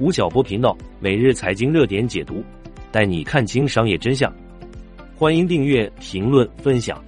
[0.00, 2.42] 吴晓波频道每日财经热点解读，
[2.90, 4.34] 带你看清商业真相。
[5.14, 7.04] 欢迎订阅、评论、分享。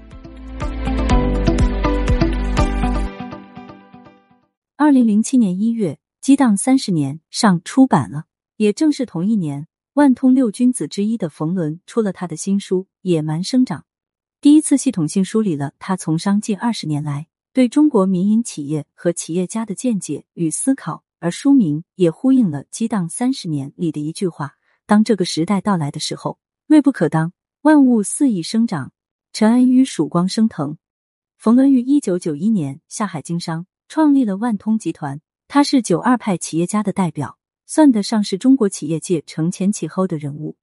[4.77, 8.25] 二零零七年一月，《激荡三十年》上出版了，
[8.59, 13.81] 也正是同一年，万通六君子之一的冯仑出了他的新书《野蛮生长》，
[14.43, 21.03] 第一次系统性梳理了他从商近二十年来对中国民营企业和企业家的见解与思考。
[21.23, 28.91] 而书名也呼应了《激荡三十年》里的一句话：“当这个时代到来的时候，锐不可当，万物肆意生长，
[29.33, 30.79] 尘埃于曙光升腾。”
[31.39, 35.21] 冯仑于一九九一年下海经商，创立了万通集团。
[35.47, 40.57] 他是九二派企业家的代表，算得上是中国企业界承前启后的人物。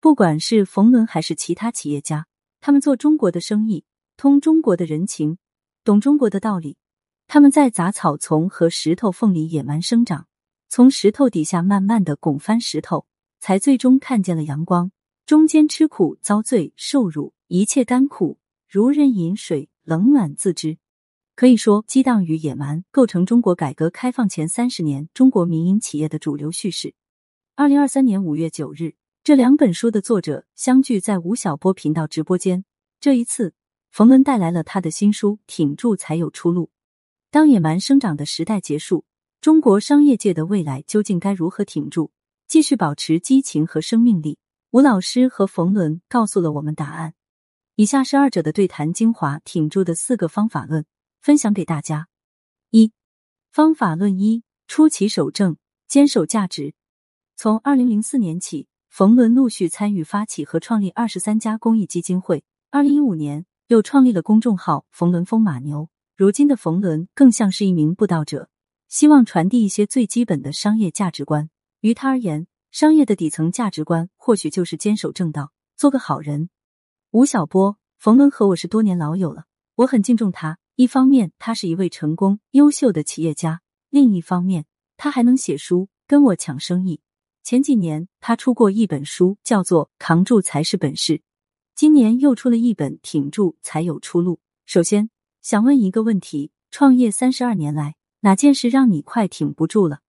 [0.00, 2.28] 不管是冯仑还是其他企业家，
[2.60, 3.84] 他们做中国的生意，
[4.16, 5.38] 通中国的人情，
[5.82, 6.76] 懂中国的道理。
[7.28, 10.28] 他们在杂草丛和石头缝里野蛮生长，
[10.68, 13.06] 从石头底下慢慢的拱翻石头，
[13.40, 14.92] 才最终看见了阳光。
[15.26, 20.78] 中间吃苦遭罪受辱，一切甘苦如人饮水，冷暖自知。
[21.34, 26.94] 可以说，激荡与野蛮构成中国改革开放前三十年中国民营企业的主流叙事。
[27.56, 32.64] 二零二三年五月九日，这两本书的作者相聚在吴晓波频道直播间。
[33.00, 33.52] 这一次，
[33.90, 36.66] 冯仑带来了他的新书《挺住才有出路》。
[37.36, 39.04] 当野蛮生长的时代结束，
[39.42, 42.10] 中国商业界的未来究竟该如何挺住，
[42.48, 44.38] 继续保持激情和生命力？
[44.70, 47.12] 吴老师和冯仑告诉了我们答案。
[47.74, 50.86] 以下是二者的对谈精华，挺住的四个方法论
[51.20, 52.08] 分享给大家。
[52.70, 52.90] 一、
[53.50, 56.72] 方法论一：出奇守正，坚守价值。
[57.36, 62.44] 从二零零四年起，冯仑陆续参与发起和创立二十三家公益基金会。
[62.70, 65.90] 二零一五年，又创立了公众号“冯仑风马牛”。
[66.16, 68.48] 如今的冯仑更像是一名布道者，
[68.88, 71.50] 希望传递一些最基本的商业价值观。
[71.80, 76.48] 于他而言，商业的底层价值观或许就是坚守正道，做个好人。
[77.10, 80.58] 吴晓波，冯仑和我是多年老友了，我很敬重他。
[80.76, 83.58] 一方面，他是一位成功优秀的企业家；
[83.90, 84.64] 另一方面，
[84.96, 87.02] 他还能写书，跟我抢生意。
[87.42, 91.18] 前几年他出过一本书，叫做《扛住才是本事》，
[91.74, 94.36] 今年又出了一本《挺住才有出路》。
[94.64, 95.10] 首先。
[95.46, 100.00] 想问一个问题：创业三十二年来，哪件事让你快挺不住了？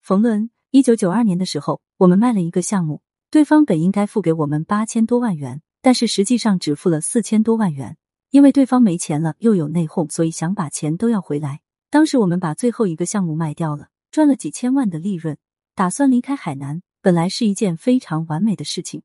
[0.00, 7.96] 冯仑，一九九二年的时候，我们卖了一个项目，对方本应该付给我们八千多万元，但是实际上只付了四千多万元，
[8.30, 11.62] 因为对方没钱了，又有内讧，所以想把钱都要回来。
[11.90, 15.36] 当时我们把最后一个项目卖掉了，赚了几千万的利润，
[15.74, 19.02] 打算离开海南，本来是一件非常完美的事情，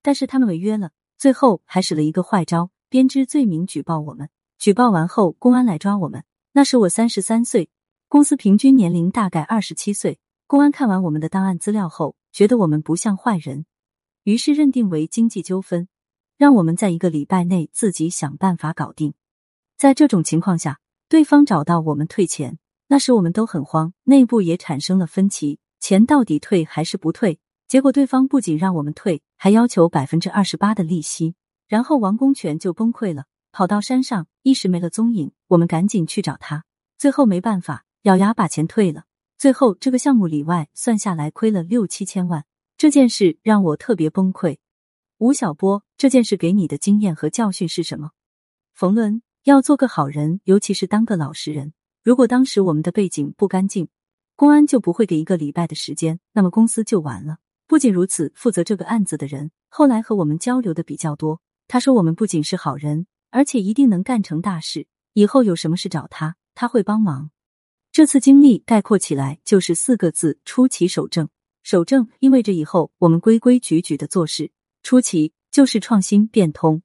[0.00, 4.30] 但是他们违约了，最后还使了一个坏招，编织罪名举报我们。
[4.58, 6.24] 举报完后，公安来抓我们。
[6.50, 7.70] 那时我三十三岁，
[8.08, 10.18] 公司平均年龄大概二十七岁。
[10.48, 13.66] 公安看完我们的档案资料后，觉得我们不像坏人，
[14.24, 15.86] 于是认定为经济纠纷，
[16.36, 19.14] 让我们在一个礼拜内自己想办法搞定。
[19.76, 22.58] 在这种情况下，对方找到我们退钱，
[22.88, 27.38] 那时我们都很慌，内部也产生了分歧，钱到底退还是不退？
[27.68, 31.36] 结果对方不仅让我们退，还要求百分之二十八的利息，
[31.68, 33.26] 然后王功权就崩溃了。
[33.52, 35.32] 跑到山上，一时没了踪影。
[35.48, 36.64] 我们赶紧去找他，
[36.98, 39.04] 最后没办法，咬牙把钱退了。
[39.38, 42.44] 最后这个项目里外算下来亏了六七千万，
[42.76, 44.58] 这件事让我特别崩溃。
[45.18, 48.10] 吴晓波，这件事给你的经验和教训是什么？
[48.74, 51.72] 冯仑，要做个好人，尤其是当个老实人。
[52.04, 53.88] 如果当时我们的背景不干净，
[54.36, 57.38] 公安就不会给一个礼拜的时间，那么公司就完了。
[57.66, 63.06] 不仅如此，负责这个案子的人后来和我们交流的比较多，他说我们不仅是好人。
[63.30, 67.30] 而且一定能干成大事，以后有什么事找他，他会帮忙。
[67.90, 71.28] 这次经历概括起来就是四个字：出奇守正。
[71.62, 74.52] 守正意味着以后我们规规矩矩的做事；
[74.82, 76.82] 出奇就是创新变通。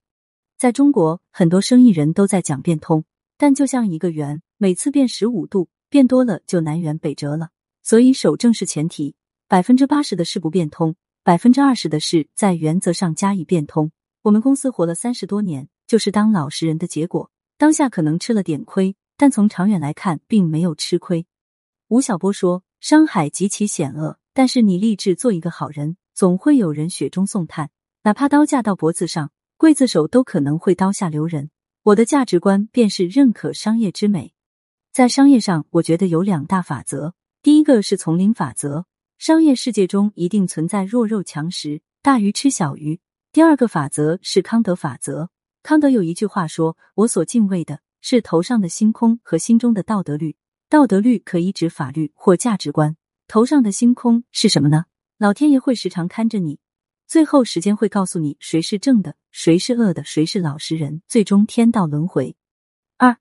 [0.58, 3.06] 在中国，很多生意人都在讲变通，
[3.38, 7.50] 但就像一个圆，每次变十五度，变多了就南辕北辙了。
[7.81, 9.16] 所以守正是前提，
[9.48, 13.92] 百分之八十的事不变通，百分之二十的事在原则上加以变通。
[14.24, 15.69] 我们公司活了三十多年。
[15.88, 21.25] 就是当老实人的结果，当下可能吃了点亏，但从长远来看，并没有吃亏。
[21.89, 27.69] 吴晓波说：“商海极其险恶，但是你立志做一个好人，总会有人雪中送炭，
[28.03, 31.50] 哪怕刀架到脖子上，刽子手都可能会刀下留人。”
[31.83, 34.33] 我的价值观便是认可商业之美。
[34.94, 38.85] 在商业上，我觉得有两大法则：第一个是丛林法则，
[39.18, 43.00] 商业世界中一定存在弱肉强食、大鱼吃小鱼；
[43.33, 45.30] 第二个法则是康德法则。
[45.63, 50.36] 康德有一句话说：“我所敬畏的是头上的星空和心中的道德律。
[50.68, 52.98] 道德律可以指法律或价值观，
[53.30, 54.86] 头上的星空是什么呢？
[55.18, 56.60] 老天爷会时常看着你，
[57.07, 62.36] 最后时间会告诉你谁是正的，谁是恶的，谁是老实人，最终天道轮回。
[62.98, 63.16] 二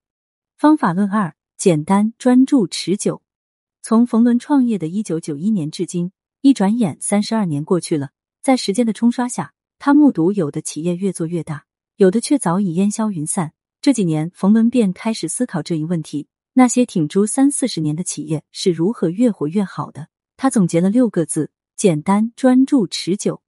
[0.56, 3.22] 方法论二：简单、专注、持久。
[3.82, 6.10] 从冯仑创业的一九九一年至今，
[6.40, 8.10] 一转眼三十二年过去了，
[8.42, 11.66] 在时间的冲刷下，他目睹有的企业越做越大，
[11.96, 13.52] 有的却早已烟消云散。
[13.80, 16.28] 这几年，冯仑便开始思考这一问题。
[16.54, 20.08] 那些挺住三四十年的企业是如何越活越好的？
[20.36, 23.42] 他总结了六个字：简单、专注、持久。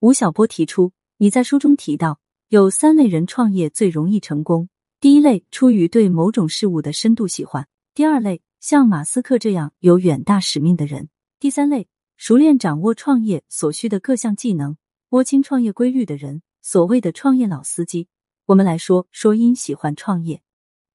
[0.00, 4.68] 吴晓波提出，你在书中提到有三类人创业最容易成功：
[5.00, 7.64] 第一类出于对某种事物的深度喜欢；
[7.94, 11.04] 第二类像马斯克这样有远大使命的人；
[11.38, 14.76] 第三类熟练掌握创业所需的各项技能、
[15.08, 16.42] 摸清创业规律的人。
[16.62, 18.08] 所谓的创业老司机，
[18.46, 20.42] 我们来说说因喜欢创业。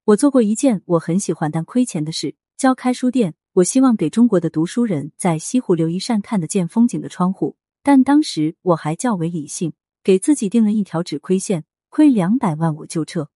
[0.05, 3.35] 我做过一件我很喜欢但亏钱的事，教开书店。
[3.53, 9.71] 我希望给中国的读书人在西湖留一扇看得见风景的窗户，但当时我还较为理性，
[10.03, 13.29] 给自己定了一条止亏线，亏两百万我就撤。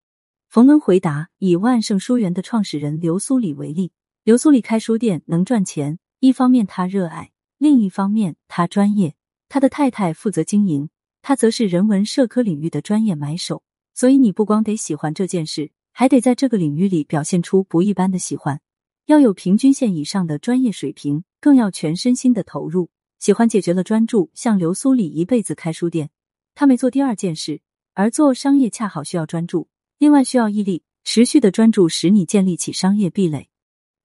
[0.49, 3.93] 冯仑回答：以万盛书园的创始人刘苏里为例，
[4.25, 9.15] 刘苏里开书店能赚钱，一方面他热爱，另一方面他专业，
[9.47, 10.89] 他的太太负责经营，
[11.21, 13.63] 他则是人文社科领域的专业买手。
[13.93, 15.71] 所以你不光得喜欢这件事。
[15.91, 18.61] 还得在这个领域里表现出不一般的喜欢，
[19.07, 22.89] 要有平均线以上的专业水平，更要全身心的投入。
[23.19, 26.09] 喜欢解决了专注，像刘苏里一辈子开书店，
[26.55, 27.59] 他没做第二件事，
[27.95, 29.67] 而做商业恰好需要专注，
[29.97, 33.49] 另外需要毅力，持续的专注使你建立起商业壁垒。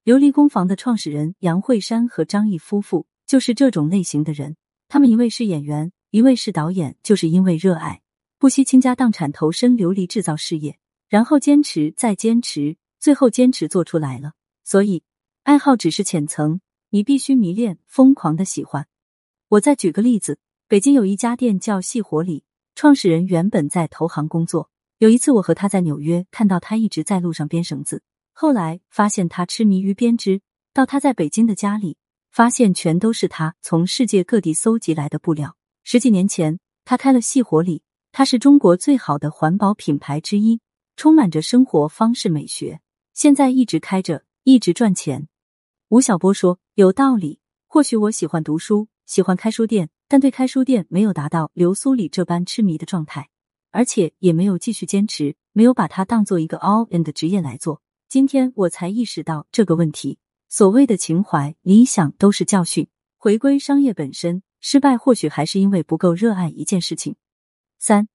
[0.04, 4.56] 琉璃工坊的创始人杨慧珊和张毅夫妇就是这种类型的人，
[4.88, 8.00] 他们一位是演员，一位是导演，就是因为热爱，
[8.38, 10.78] 不惜倾家荡产投身琉璃制造事业。
[11.08, 14.34] 然后坚持，再坚持，最后坚持做出来了。
[14.62, 15.02] 所以，
[15.42, 18.86] 爱好只是浅层，你必须迷恋、疯狂的喜欢。
[19.48, 20.38] 我再举个例子，
[20.68, 22.44] 北京有一家店叫细活里，
[22.76, 24.70] 创始人原本在投行工作。
[24.98, 30.40] 有一次，我和他在纽约看到他一直在路上编绳子，后来发现他痴迷于编织。
[30.72, 31.96] 到他在北京的家里，
[32.30, 35.56] 发现全都是他从世界各地搜集来的布料。
[35.86, 40.60] 十几年前，他开了细活里，它是中国最好的环保品牌之一。
[40.96, 42.80] 充满着生活方式美学，
[43.12, 45.28] 现在一直开着，一直赚钱。
[45.88, 47.40] 吴晓波说：“有道理。
[47.66, 53.28] 或许我喜欢读书，喜欢开书店，但对开书店没有达到流苏里这般痴迷的状态，
[53.72, 57.82] 而且也没有继续坚持，没有把它当做一个 all in 的职业来做。
[58.08, 60.18] 今天我才意识到这个问题。
[60.48, 62.86] 所谓的情怀、理想都是教训。
[63.18, 67.16] 回归商业本身，失败或许还是因为不够热爱一件事情。”
[67.78, 68.08] 三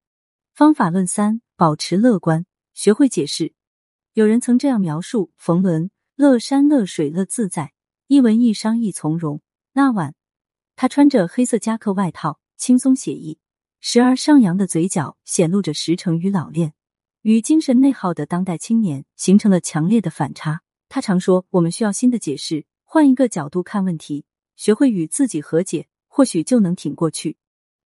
[0.52, 2.48] 方法论三：保持乐观。
[2.74, 3.54] 学会解释。
[4.14, 7.74] 有人曾这样描述冯仑：乐山乐水乐自在，
[8.08, 9.44] 一文一商一从容。
[9.74, 10.16] 那晚，
[10.76, 13.38] 他穿着黑色夹克外套，轻松写意，
[13.80, 16.74] 时而上扬的嘴角显露着实诚与老练，
[17.22, 20.62] 与精神内耗的当代青年形成了强烈的反差。
[20.88, 24.26] 他常说：“我们需要新的解释，换一个角度看问题，
[24.56, 25.88] 学会与自己和解，
[26.20, 27.38] 或许就能挺过去。”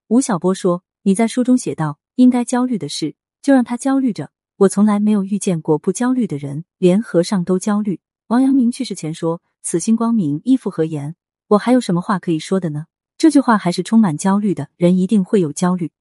[0.09, 3.13] 吴晓波说：“你在书中写道，应该焦虑的事，
[3.43, 7.99] 就让他焦虑着。”我从来没有遇见过不焦虑的人，连和尚都焦虑。
[8.29, 11.15] 王阳明去世前说：“此心光明，亦复何言？”
[11.49, 12.87] 我还有什么话可以说的呢？
[13.19, 14.69] 这句话还是充满焦虑的。
[14.77, 15.91] 人一定会有焦虑。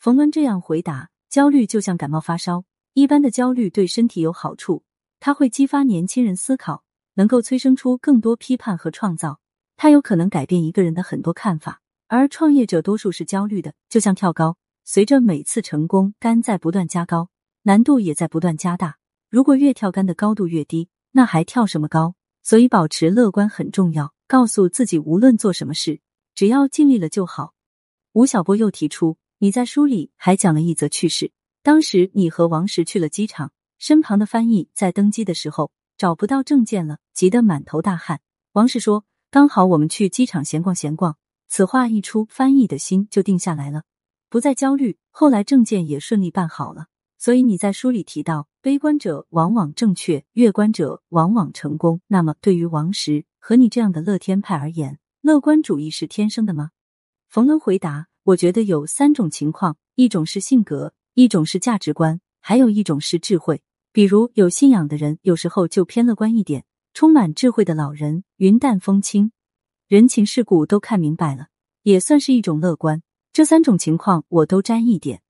[0.00, 4.82] 冯仑这样回答：焦虑就像感冒发烧，一般的焦虑对身体有好处，
[5.20, 6.82] 它会激发年轻人思考，
[7.14, 9.38] 能够催生出更多批判和创造，
[9.78, 11.80] 它有可能改变一个人的很多看法。
[12.08, 17.30] 而创业者多数是焦虑的，就像跳高，随着每次成功，杆在不断加高。
[17.62, 18.98] 难度也在不断加大。
[19.30, 22.16] 如果越跳杆的高度越低，那还跳什么高？
[22.42, 24.12] 所以保持乐观很重要。
[24.26, 26.00] 告诉自己，无论做什么事，
[26.34, 27.54] 只要尽力了就好。
[28.14, 31.30] 吴晓波又提出，你在书里还讲了一则趣事。
[31.62, 38.20] 当时你和王石去了机场，身旁的翻译在登机的时候找不到证件了，急得满头大汗。
[38.52, 41.16] 王石说：“刚好我们去机场闲逛闲逛。”
[41.50, 43.84] 此话一出，翻译的心就定下来了，
[44.28, 44.98] 不再焦虑。
[45.10, 46.86] 后来证件也顺利办好了。
[47.18, 52.00] 所以你在书里提到，悲观者往往正确，乐观者往往成功。
[52.06, 56.70] 那么，对于王石和你这样的乐天派而言，乐观主义是天生的吗？
[57.28, 63.62] 冯仑回答：我觉得有三种情况，一种是性格，一种是价值观，还有一种是智慧。
[63.90, 66.62] 比如有信仰的人，有时候就偏乐观一点；
[66.94, 69.32] 充满智慧的老人，云淡风轻，
[69.86, 71.48] 人情世故都看明白了，
[71.82, 73.02] 也算是一种乐观。
[73.32, 75.22] 这三种情况我都沾一点。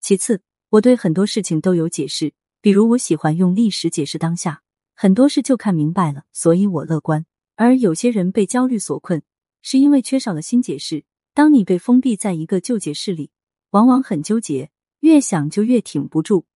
[0.00, 0.42] 其次。
[0.70, 4.62] 我对很多事情都有解释，比如我喜欢用历史解释当下，
[4.94, 7.24] 很多事就看明白了，所以我乐观。
[7.54, 9.22] 而有些人被焦虑所困，
[9.62, 11.04] 是因为缺少了新解释。
[11.32, 13.30] 当你被封闭在一个旧解释里，
[13.70, 14.70] 往往很纠结，
[15.00, 16.46] 越想就越挺不住。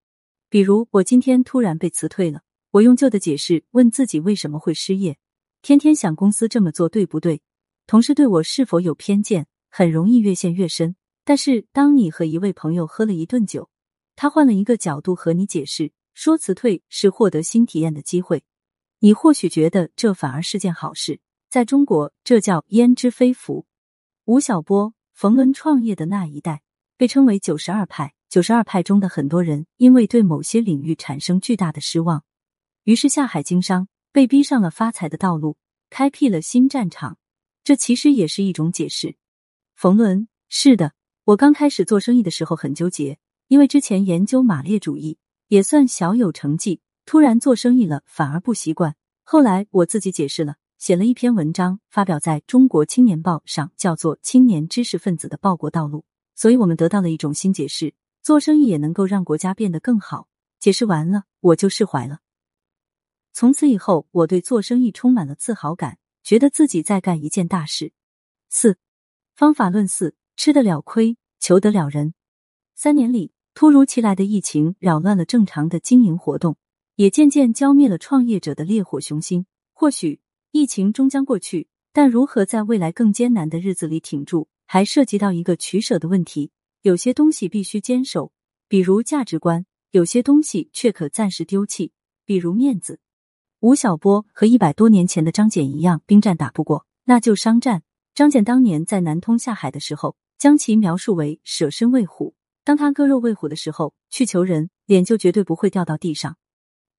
[0.49, 5.19] 比如，我今天突然被辞退了，我用旧的解释问自己为什么会失业，
[5.61, 7.43] 天天想公司这么做对不对，
[7.89, 10.95] 同事对我是否有偏见，很容易越陷越深。
[11.25, 13.69] 但是，当你和一位朋友喝了一顿酒，
[14.15, 18.45] 他换了一个角度和你解释，说辞退是获得新体验的机会，
[19.01, 21.21] 你或许觉得这反而是件好事。
[21.49, 23.67] 在中国，这叫焉知非福。
[24.27, 26.63] 吴晓波、冯仑创业的那一代
[26.97, 28.15] 被称为“九十二派”。
[28.31, 32.23] 九十二派中的很多人因为对某些领域产生巨大的失望，
[32.91, 35.57] 于是下海经商，被逼上了发财的道路，
[35.91, 37.19] 开辟了新战场。
[37.63, 39.15] 这其实也是一种解释。
[39.77, 40.93] 冯仑是的，
[41.23, 48.97] 我刚开始做生意的时候很纠结，因为之前研究马列主义也算小有成绩，突然做生意了反而不习惯。
[49.23, 50.57] 后来我自己解释了。
[50.77, 55.99] 写了一篇文章，发表在中国青年报上，叫做《青年知识分子的报国道路》。
[56.35, 60.27] 所以，我们得到了一种新解释：做生意也能够让国家变得更好。
[60.59, 62.19] 解释完了，我就释怀了。
[63.33, 67.93] 从此以后，我对做生意充满了自豪感，觉得自己在干一件大事。
[68.49, 68.79] 四
[69.35, 72.15] 方法论四：吃得了亏，求得了人。
[72.75, 76.57] 三年里，突如其来的疫情扰乱了正常的经营活动，
[76.97, 79.47] 也渐渐浇灭了创业者的烈火雄心。
[79.73, 80.21] 或许。
[80.53, 86.51] 疫情终将过去，但如何在未来更艰难的日子里挺住，还涉及到一个取舍的问题。
[86.83, 88.33] 有些东西必须坚守，
[88.67, 91.93] 比如价值观；有些东西却可暂时丢弃，
[92.25, 92.99] 比如面子。
[93.61, 97.83] 吴晓波和一百多年前的张謇一样，兵战打不过，那就商战。
[98.15, 102.35] 张謇当年在南通下海的时候，将其描述为舍身喂虎。
[102.65, 106.39] 当他割肉喂虎的时候，去求人，脸就绝对不会掉到地上。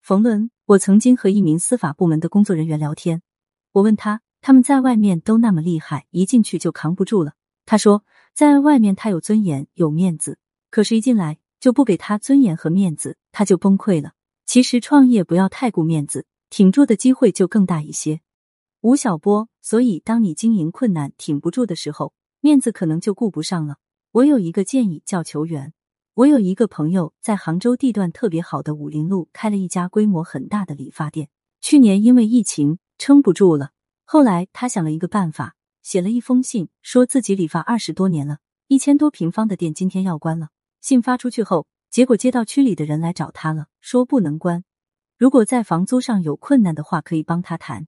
[0.03, 3.23] 冯仑，我曾经和一名司法部门的工作人员聊天。
[3.71, 7.33] 我问他，他们在外面都那么厉害，一进去就扛不住了。
[7.65, 8.03] 他说，
[8.35, 10.37] 在外面他有尊严有面子，
[10.69, 14.11] 可是，一进来就不给他尊严和面子，他就崩溃了。
[14.45, 18.21] 其实创业不要太顾面子，挺住的机会就更大一些。
[18.81, 23.77] 吴晓波，所以当你经营困难挺不住的时候，面子可能就顾不上了。
[24.11, 25.73] 我有一个建议叫求援。
[26.13, 31.29] 我有一个朋友在杭州地段特别好的武林路开了一家规模很大的理发店，
[31.61, 32.77] 去年因为疫情。
[32.97, 33.71] 撑不住了，
[34.05, 40.49] 后来他想了一个办法，写了一封信，说自己理发二十多年了，一千多平方的店今天要关了。
[40.81, 44.63] 信发出去后，结果接到区里的人来找他了，说不能关，
[45.21, 47.85] 如果在房租上有困难的话，可以帮他谈。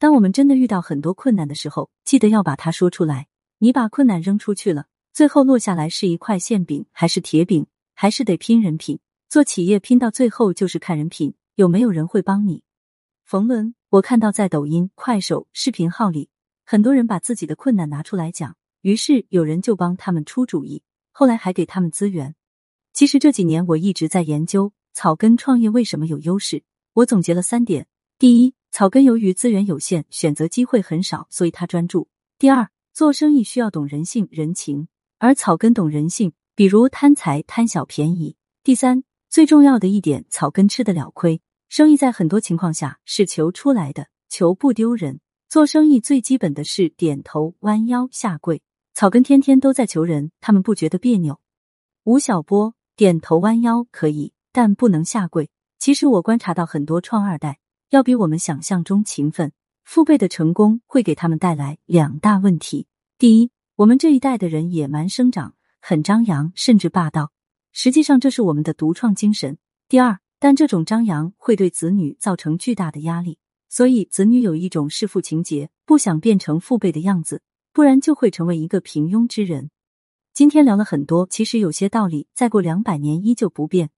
[0.00, 3.28] 当我们真的遇到很多困难的时候，记得要把它说出来。
[3.58, 8.98] 你把困难扔出去了，最后落下来是一块馅饼还是铁饼，还是得拼人品。
[9.28, 12.64] 做企业拼到最后就是看人品，有没有人会帮你。
[13.22, 13.76] 冯仑。
[13.90, 16.28] 我看到在抖音、快手视频号里，
[16.66, 22.34] 很多人把自己的困难拿出来讲，于是有人就帮他们出主意，后来还给他们资源。
[22.92, 26.62] 其实这几年我一直在研究草根创业为什么有优势。
[26.94, 32.06] 我总结了三点：第一，草根由于资源有限，选择机会很少，所以他专注；
[32.38, 34.86] 第二，做生意需要懂人性、人情，
[35.18, 41.42] 而草根懂人性，比如贪财、贪小便宜；第三，最重要的一点，草根吃得了亏。
[41.68, 45.18] 生意在很多情况下是求出来的，求不丢人。
[45.48, 48.62] 做生意最基本的是点头、弯腰、下跪。
[48.92, 51.40] 草根天天都在求人，他们不觉得别扭。
[52.04, 55.50] 吴晓波点头弯腰可以，但不能下跪。
[55.78, 57.58] 其实我观察到很多创二代
[57.90, 62.86] 要比我们想象中勤奋，父辈的成功会给他们带来两大问题：
[63.18, 67.32] 第一，我们这一代的人野蛮生长，很张扬，甚至霸道。
[67.72, 69.58] 实际上这是我们的独创精神。
[69.88, 70.20] 第二。
[70.40, 73.38] 但这种张扬会对子女造成巨大的压力，
[73.70, 77.40] 所以子女有一种弑父情节，不想变成父辈的样子，
[77.72, 79.70] 不然就会成为一个平庸之人。
[80.34, 83.88] 今天聊了很多，其实有些道理再过两百年依旧不变，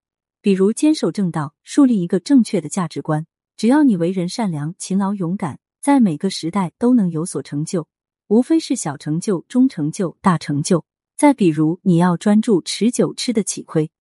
[0.47, 3.27] 比如坚守正道，树立一个正确的价值观。
[3.57, 7.85] 只要你为人善良、勤劳、勇敢，在每个时代都能有所成就，
[8.27, 10.85] 无非是小成就、中成就、大成就。
[11.17, 13.91] 再比如，你要专注、持久、吃得起亏。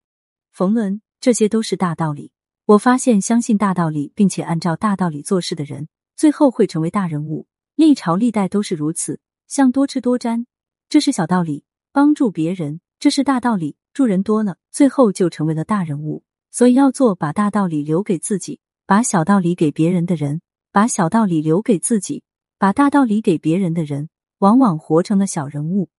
[0.53, 2.31] 冯仑，这些都是大道理。
[2.67, 7.49] 我发现，相信大道理并且按照大道理做事的人，最后会成为大人物。
[7.75, 9.19] 历朝历代都是如此。
[9.49, 10.47] 像多吃多沾，
[10.88, 13.75] 这是小道理；帮助别人，这是大道理。
[13.93, 16.23] 助人多了，最后就成为了大人物。
[16.57, 20.39] 所以要做把大道理留给自己，把小道理给别人的人；
[20.73, 22.23] 把小道理留给自己，
[22.59, 24.09] 把大道理给别人的人，
[24.39, 25.91] 往往活成了小人物。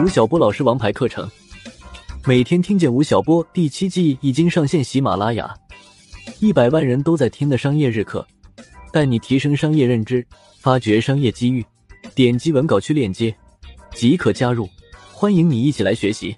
[0.00, 1.28] 吴晓波老师王牌课程。
[2.24, 5.52] 每天听见吴晓波第七季已经上线喜马拉雅，
[6.38, 8.24] 一百万人都在听的商业日课，
[8.92, 10.24] 带你提升商业认知，
[10.60, 11.66] 发掘商业机遇。
[12.14, 13.34] 点击文稿区链接
[13.96, 14.68] 即可加入，
[15.10, 16.36] 欢迎你一起来学习。